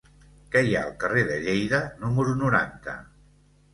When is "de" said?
1.27-1.37